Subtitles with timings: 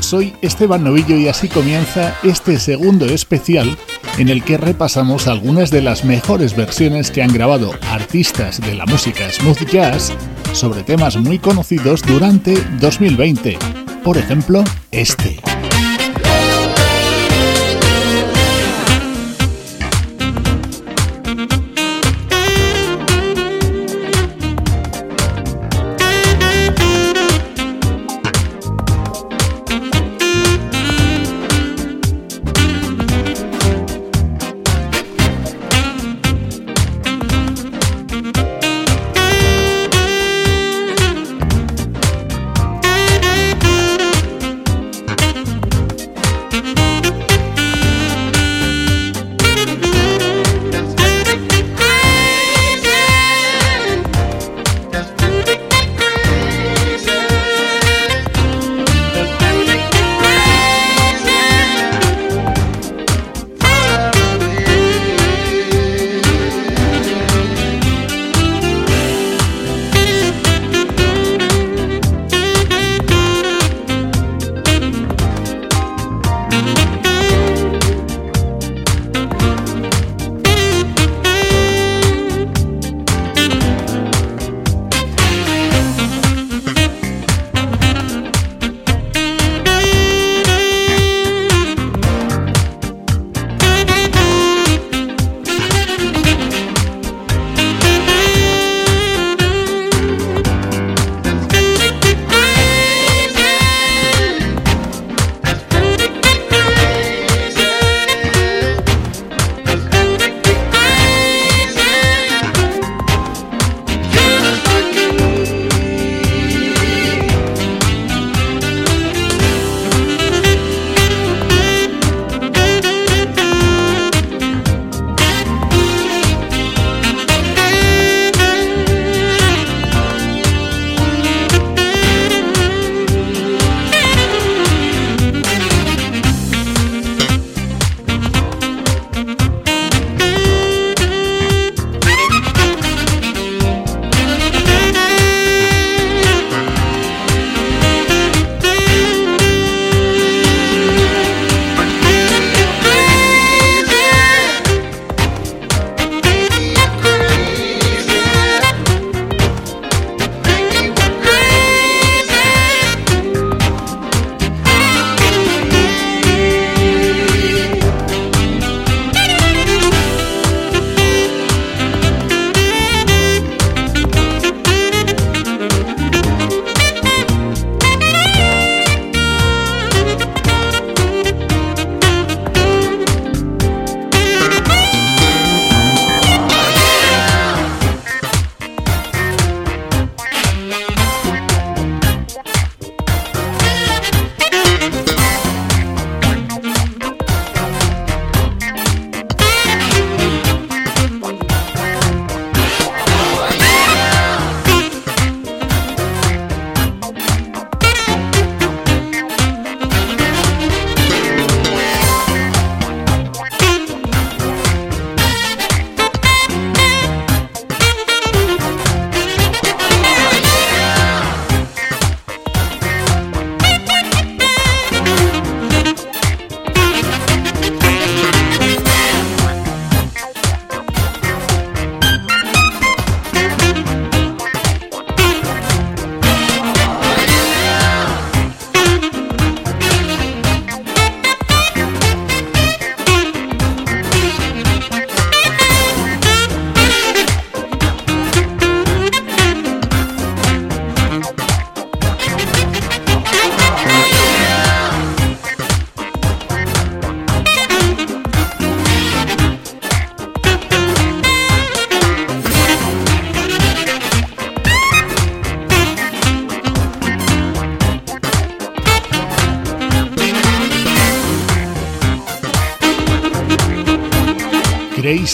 [0.00, 3.78] Soy Esteban Novillo y así comienza este segundo especial
[4.18, 8.84] en el que repasamos algunas de las mejores versiones que han grabado artistas de la
[8.84, 10.12] música smooth jazz
[10.52, 13.56] sobre temas muy conocidos durante 2020.
[14.04, 15.37] Por ejemplo, este.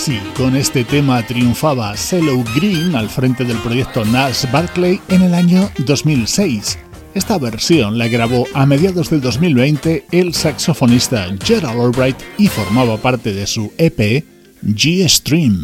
[0.04, 0.20] Crazy.
[0.36, 5.70] Con este tema triunfaba Cello Green al frente del proyecto Nash Barclay en el año
[5.78, 6.78] 2006.
[7.14, 13.32] Esta versión la grabó a mediados del 2020 el saxofonista Gerald Albright y formaba parte
[13.32, 14.24] de su EP
[14.62, 15.62] G-Stream.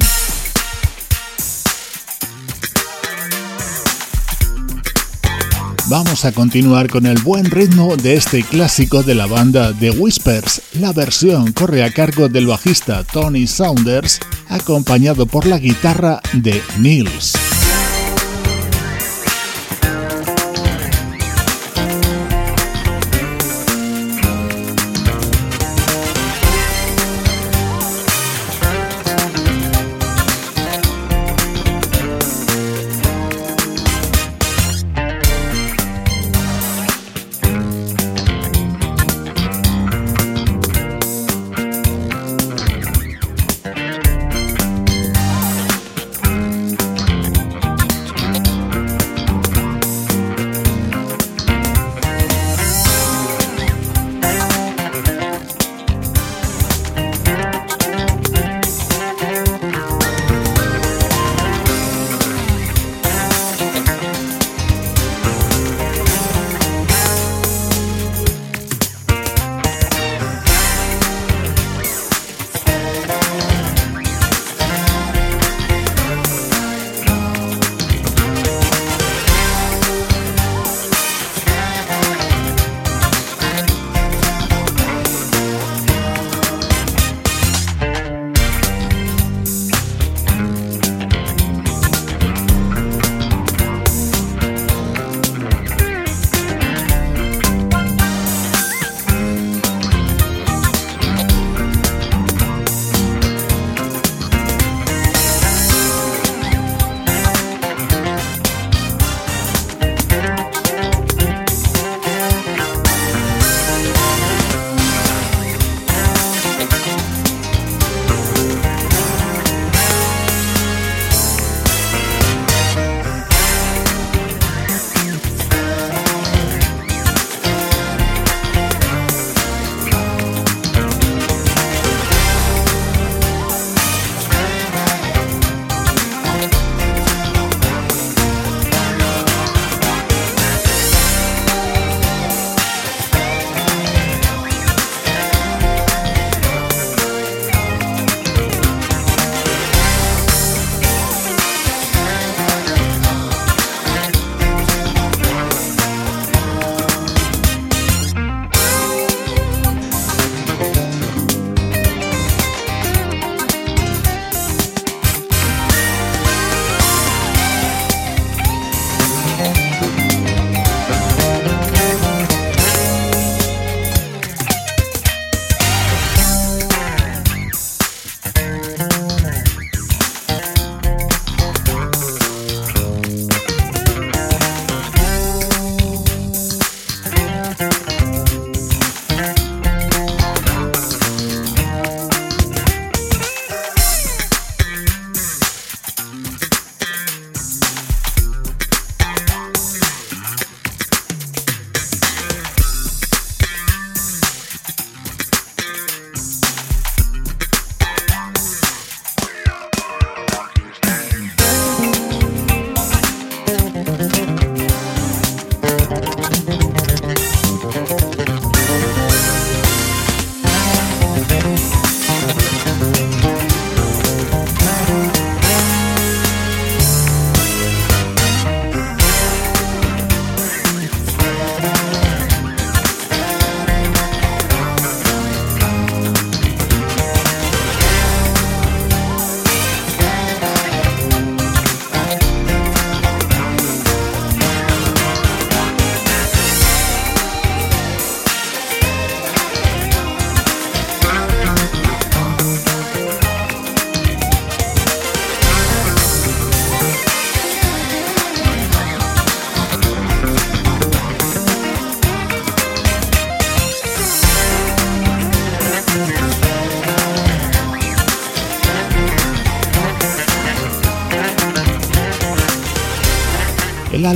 [5.91, 10.63] Vamos a continuar con el buen ritmo de este clásico de la banda The Whispers.
[10.75, 17.50] La versión corre a cargo del bajista Tony Saunders, acompañado por la guitarra de Nils.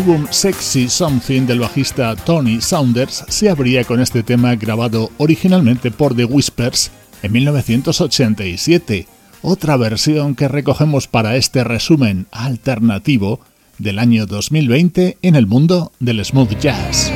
[0.05, 6.15] Álbum Sexy Something del bajista Tony Saunders se abría con este tema grabado originalmente por
[6.15, 6.91] The Whispers
[7.23, 9.07] en 1987.
[9.41, 13.41] otra versión que recogemos para este resumen alternativo
[13.79, 17.11] del año 2020 en el mundo del smooth jazz.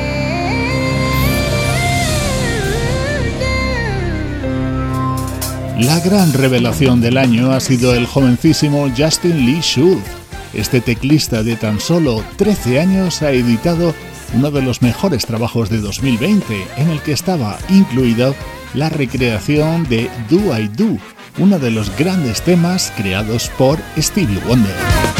[5.77, 10.18] La gran revelación del año ha sido el jovencísimo Justin Lee Schultz.
[10.53, 13.93] Este teclista de tan solo 13 años ha editado
[14.33, 18.35] uno de los mejores trabajos de 2020, en el que estaba incluido
[18.73, 20.97] la recreación de Do I Do,
[21.37, 25.18] uno de los grandes temas creados por Stevie Wonder.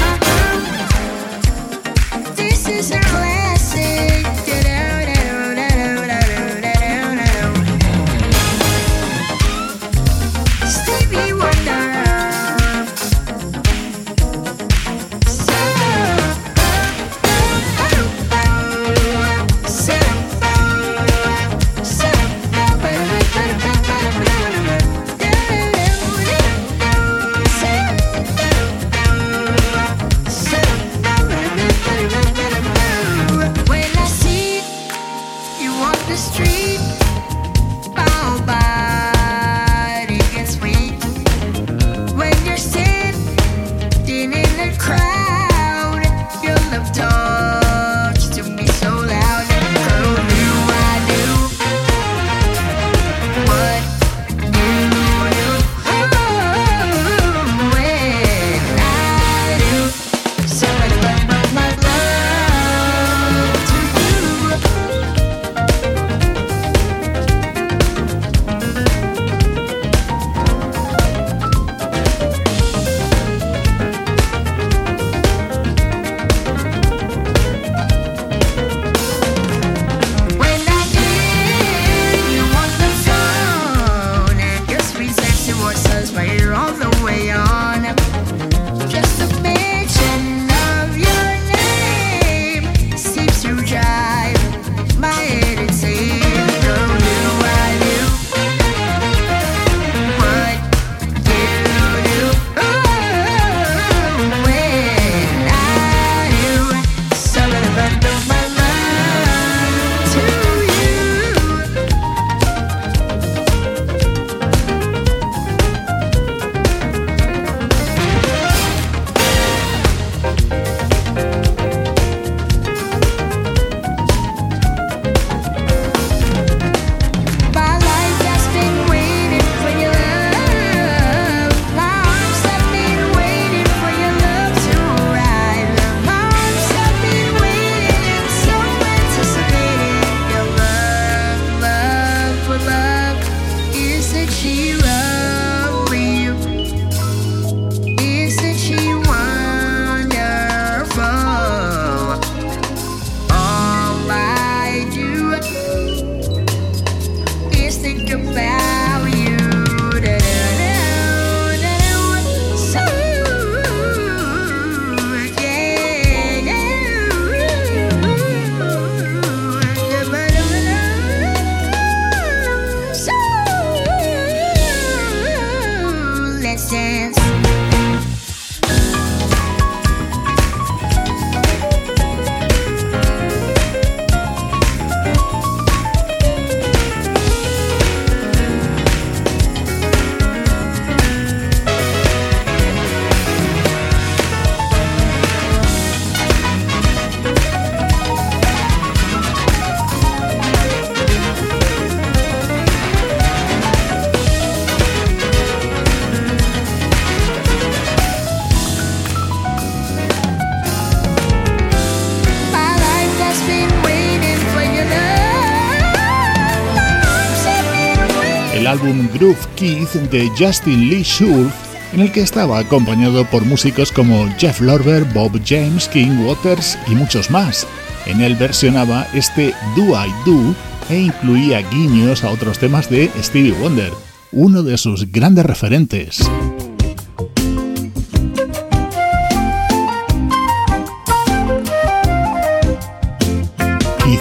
[219.19, 221.53] Groove Keith de Justin Lee Schultz,
[221.91, 226.95] en el que estaba acompañado por músicos como Jeff Lorber, Bob James, King Waters y
[226.95, 227.67] muchos más.
[228.05, 230.55] En él versionaba este Do I Do
[230.89, 233.91] e incluía guiños a otros temas de Stevie Wonder,
[234.31, 236.19] uno de sus grandes referentes.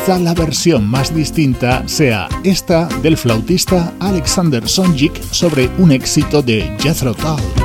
[0.08, 7.12] La versión más distinta sea esta del flautista Alexander Sonjik sobre un éxito de Jethro
[7.12, 7.57] Tull.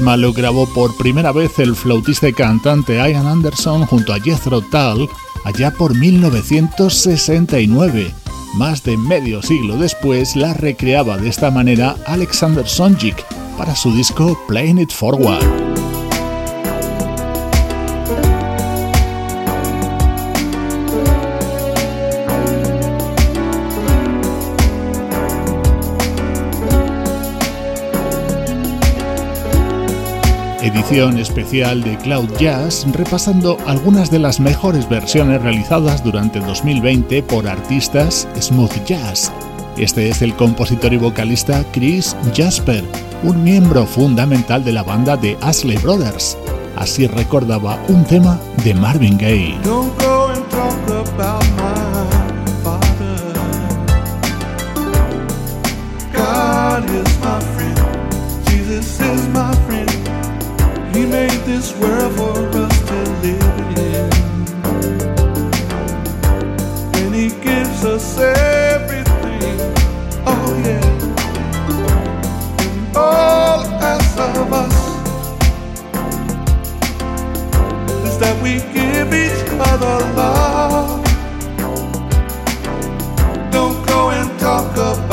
[0.00, 4.60] Tema lo grabó por primera vez el flautista y cantante Ian Anderson junto a Jethro
[4.60, 5.08] Tull
[5.44, 8.12] allá por 1969.
[8.56, 13.24] Más de medio siglo después la recreaba de esta manera Alexander Sonjic
[13.56, 15.53] para su disco Playing It Forward.
[30.74, 37.46] Edición especial de Cloud Jazz repasando algunas de las mejores versiones realizadas durante 2020 por
[37.46, 39.32] artistas smooth jazz.
[39.76, 42.84] Este es el compositor y vocalista Chris Jasper,
[43.22, 46.36] un miembro fundamental de la banda de Ashley Brothers.
[46.76, 49.56] Así recordaba un tema de Marvin Gaye.
[60.94, 64.10] He made this world for us to live in.
[67.02, 69.58] And He gives us everything.
[70.24, 71.26] Oh, yeah.
[72.60, 74.76] And all asks of us
[78.08, 81.02] is that we give each other love.
[83.50, 85.03] Don't go and talk about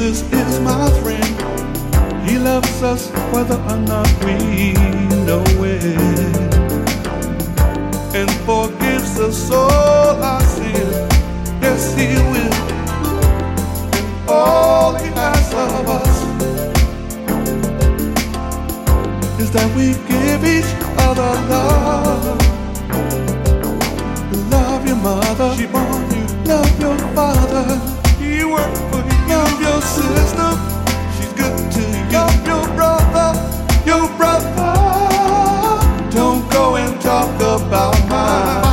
[0.00, 2.26] Jesus is my friend.
[2.26, 4.72] He loves us whether or not we
[5.28, 6.34] know it.
[8.16, 10.96] And forgives us all our sins.
[11.60, 12.56] Yes, He will.
[14.26, 16.16] All He asks of us
[19.38, 22.40] is that we give each other love.
[24.50, 25.54] Love your mother.
[25.56, 26.24] She born you.
[26.48, 27.66] Love your father.
[28.18, 28.48] You.
[28.56, 28.89] Love
[37.70, 38.69] about my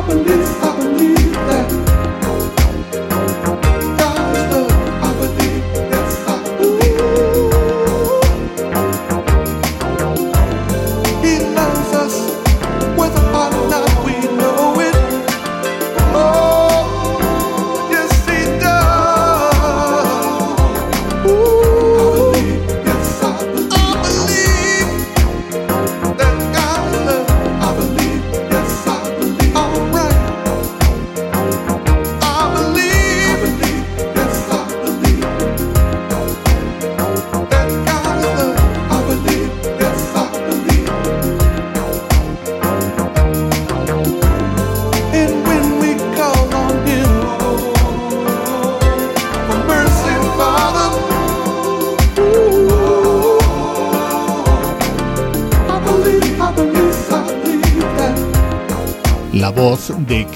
[0.00, 0.69] happened this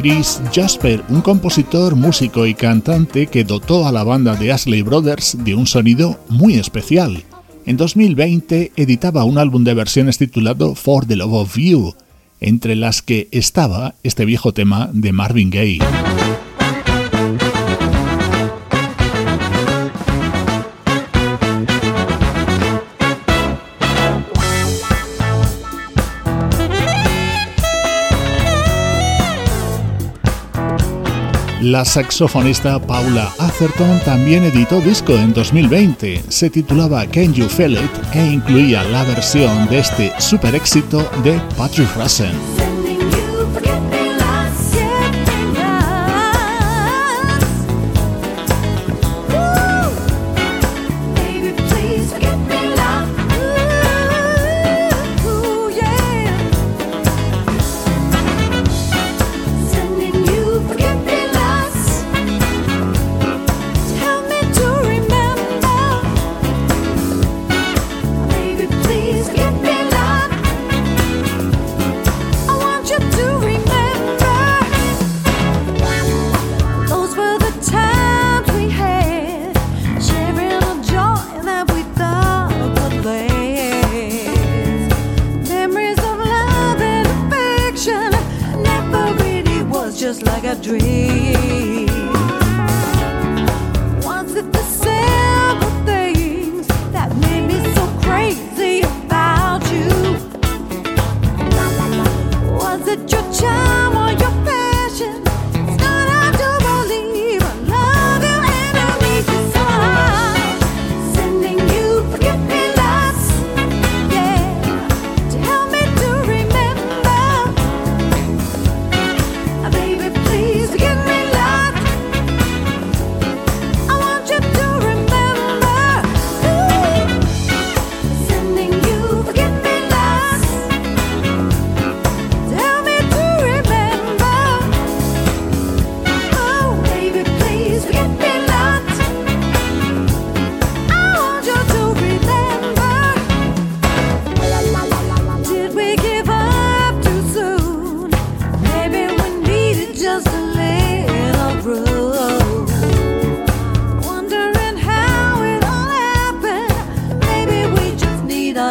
[0.05, 5.39] Chris Jasper, un compositor, músico y cantante que dotó a la banda de Ashley Brothers
[5.43, 7.25] de un sonido muy especial.
[7.65, 11.95] En 2020 editaba un álbum de versiones titulado For the Love of You,
[12.39, 15.79] entre las que estaba este viejo tema de Marvin Gaye.
[31.65, 36.23] La saxofonista Paula Atherton también editó disco en 2020.
[36.29, 41.41] Se titulaba Can You Feel It e incluía la versión de este super éxito de
[41.57, 42.35] Patrick Russell.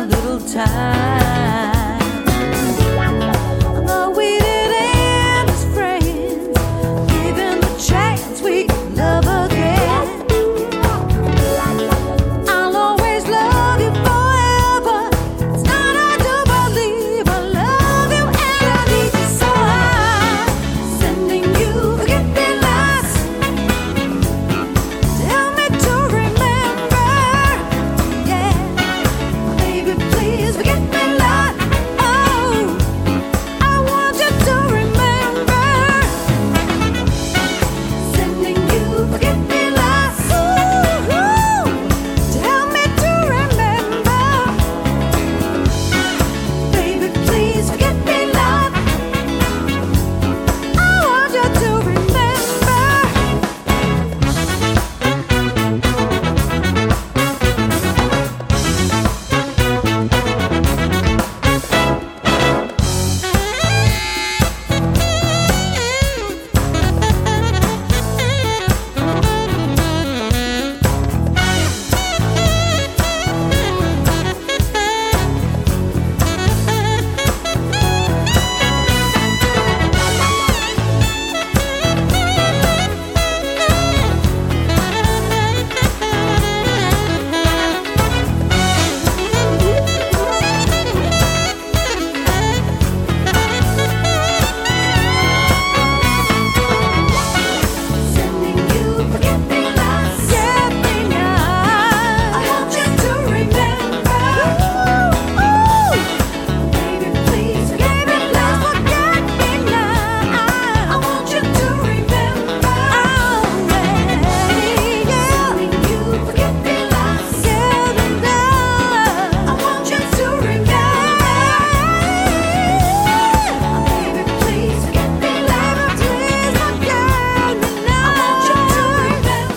[0.06, 1.73] little time.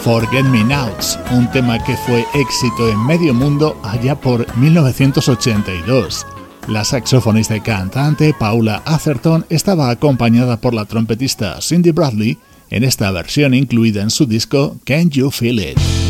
[0.07, 6.25] Forget Me Nows, un tema que fue éxito en medio mundo allá por 1982.
[6.69, 12.39] La saxofonista y cantante Paula Atherton estaba acompañada por la trompetista Cindy Bradley
[12.71, 16.06] en esta versión incluida en su disco Can You Feel It?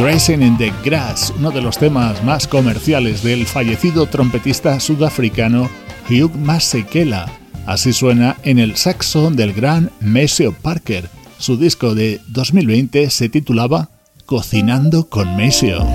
[0.00, 5.68] Grazing in the Grass, uno de los temas más comerciales del fallecido trompetista sudafricano
[6.08, 7.30] Hugh Masekela.
[7.66, 11.10] Así suena en el saxo del gran Maceo Parker.
[11.36, 13.90] Su disco de 2020 se titulaba
[14.24, 15.86] Cocinando con Maceo.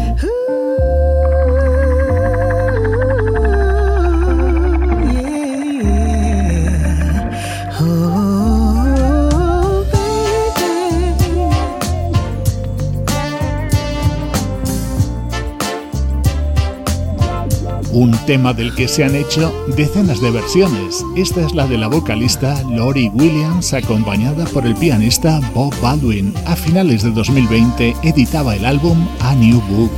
[17.96, 21.02] Un tema del que se han hecho decenas de versiones.
[21.16, 26.34] Esta es la de la vocalista Lori Williams acompañada por el pianista Bob Baldwin.
[26.46, 29.92] A finales de 2020 editaba el álbum A New Book.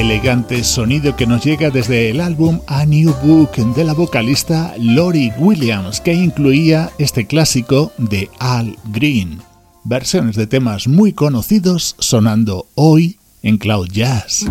[0.00, 5.32] Elegante sonido que nos llega desde el álbum A New Book de la vocalista Lori
[5.38, 9.40] Williams, que incluía este clásico de Al Green.
[9.82, 14.46] Versiones de temas muy conocidos sonando hoy en Cloud Jazz.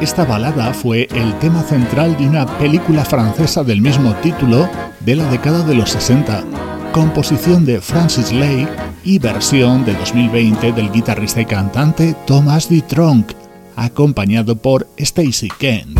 [0.00, 4.70] Esta balada fue el tema central de una película francesa del mismo título
[5.00, 6.44] de la década de los 60,
[6.92, 8.68] composición de Francis Lay
[9.02, 13.32] y versión de 2020 del guitarrista y cantante Thomas Tronc,
[13.74, 15.97] acompañado por Stacy Kent.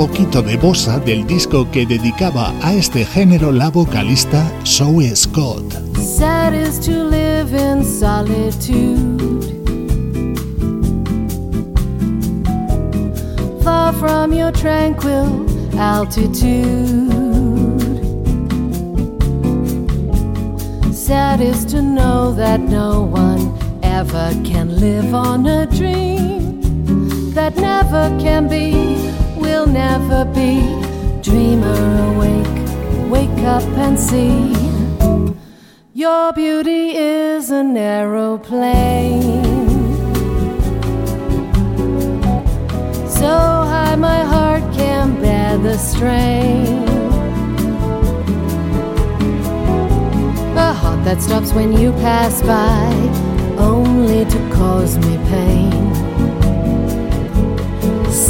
[0.00, 5.74] Poquito de bossa del disco que dedicaba a este género la vocalista Zoe Scott.
[5.98, 9.44] Sad is to live in solitude.
[13.62, 15.44] Far from your tranquil
[15.78, 17.10] altitude.
[20.94, 26.62] Sad is to know that no one ever can live on a dream
[27.34, 29.19] that never can be
[29.60, 30.60] will never be.
[31.22, 32.56] Dreamer awake,
[33.10, 34.54] wake up and see.
[35.92, 39.44] Your beauty is an aeroplane.
[43.18, 43.32] So
[43.72, 46.88] high my heart can bear the strain.
[50.56, 52.90] A heart that stops when you pass by,
[53.58, 55.69] only to cause me pain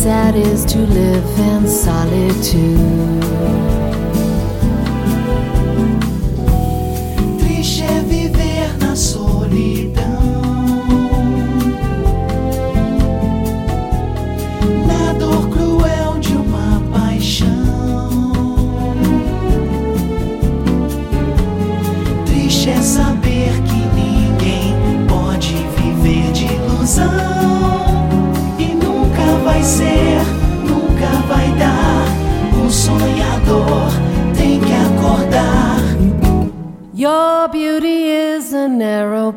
[0.02, 3.69] sad is to live in solitude.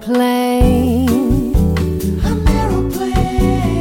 [0.04, 1.56] aeroplane.
[2.48, 3.74] Aeroplane.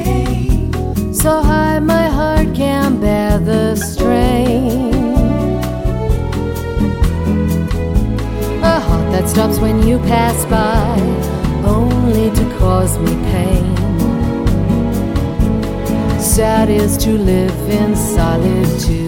[1.12, 4.95] So high my heart can't bear the strain.
[8.62, 10.97] A heart that stops when you pass by,
[11.66, 13.77] only to cause me pain.
[16.20, 19.01] Sad is to live in solitude.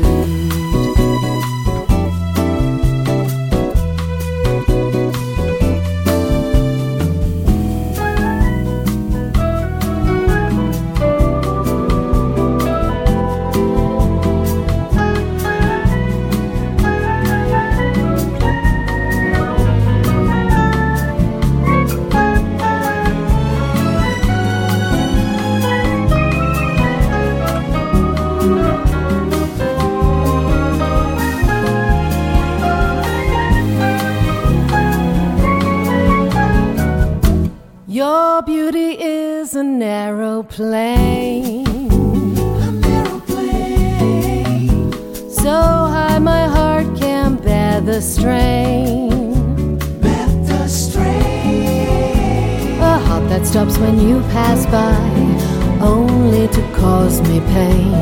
[54.35, 57.95] pass by only to cause me pain.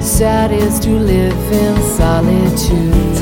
[0.00, 3.17] Sad is to live in solitude.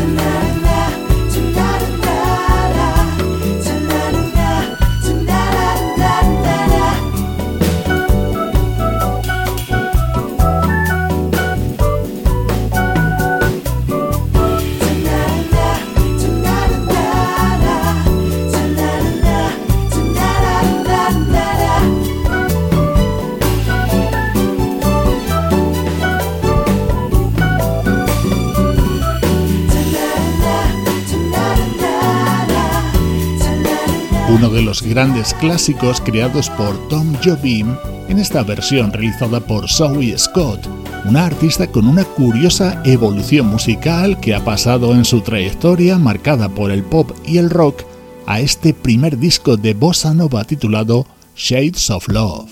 [34.82, 37.74] Grandes clásicos creados por Tom Jobim
[38.08, 40.66] en esta versión realizada por Zoe Scott,
[41.04, 46.70] una artista con una curiosa evolución musical que ha pasado en su trayectoria marcada por
[46.70, 47.82] el pop y el rock
[48.26, 51.06] a este primer disco de bossa nova titulado
[51.36, 52.50] Shades of Love.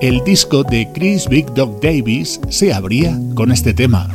[0.00, 4.08] El disco de Chris Big Dog Davis se abría con este tema.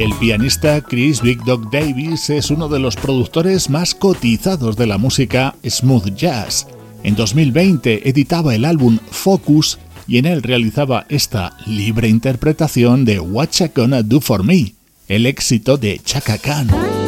[0.00, 4.96] El pianista Chris Big Dog Davis es uno de los productores más cotizados de la
[4.96, 6.66] música smooth jazz.
[7.02, 9.78] En 2020 editaba el álbum Focus
[10.08, 14.72] y en él realizaba esta libre interpretación de What You Gonna Do For Me,
[15.06, 16.99] el éxito de Chaka Khan.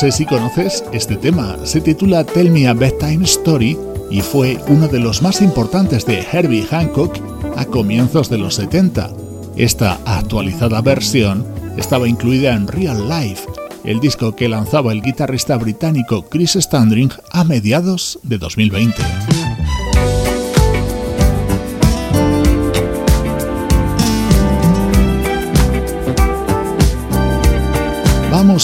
[0.00, 3.76] Sé si conoces este tema, se titula Tell Me a Bedtime Story
[4.10, 7.18] y fue uno de los más importantes de Herbie Hancock
[7.58, 9.10] a comienzos de los 70.
[9.56, 11.44] Esta actualizada versión
[11.76, 13.46] estaba incluida en Real Life,
[13.84, 19.29] el disco que lanzaba el guitarrista británico Chris Standring a mediados de 2020.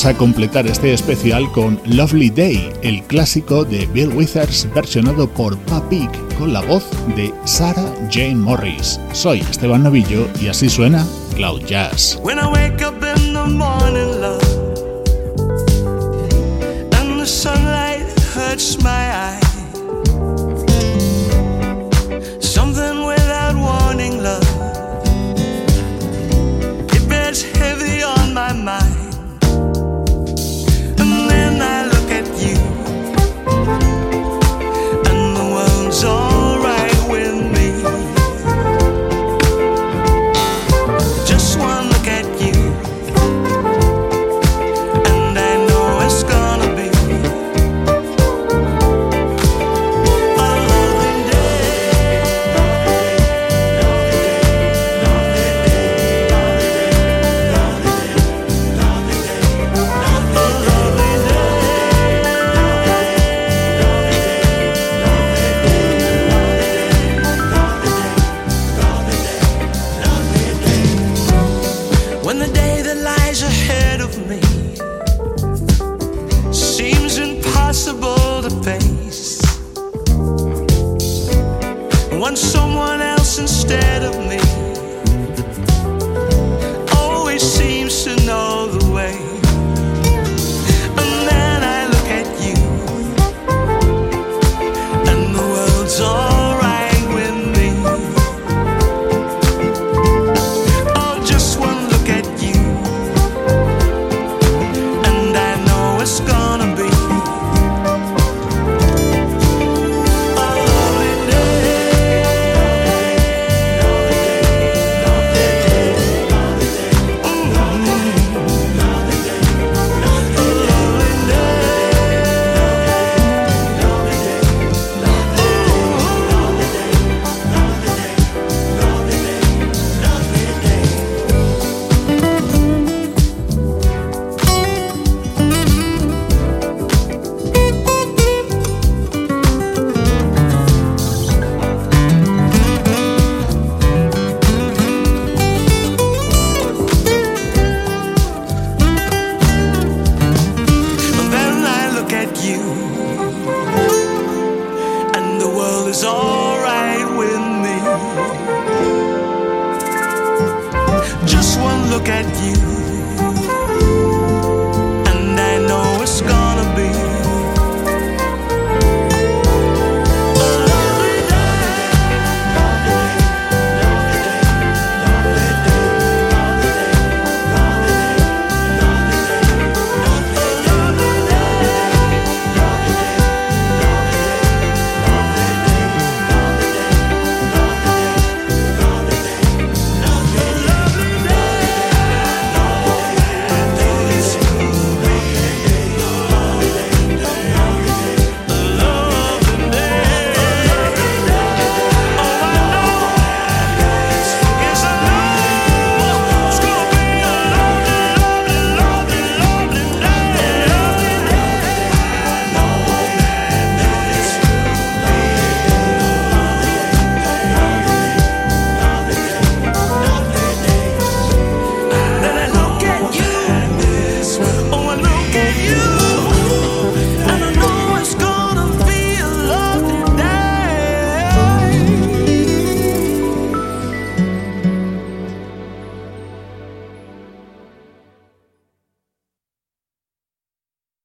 [0.07, 6.11] A completar este especial con Lovely Day, el clásico de Bill Withers versionado por Papik
[6.39, 6.85] con la voz
[7.17, 9.01] de Sarah Jane Morris.
[9.13, 11.05] Soy Esteban Novillo y así suena
[11.35, 12.21] Cloud Jazz.